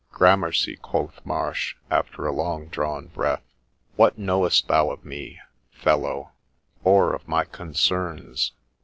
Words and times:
4 0.09 0.17
Grammercy,' 0.17 0.77
quoth 0.77 1.23
Marsh, 1.23 1.75
after 1.91 2.25
a 2.25 2.31
long 2.31 2.65
drawn 2.69 3.05
breath, 3.05 3.43
4 3.97 3.97
what 3.97 4.17
knowest 4.17 4.67
thou 4.67 4.89
of 4.89 5.05
me, 5.05 5.37
fellow, 5.69 6.31
or 6.83 7.13
of 7.13 7.27
my 7.27 7.43
concerns 7.45 8.51